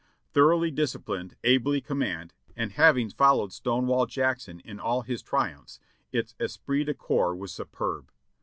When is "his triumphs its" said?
5.03-6.33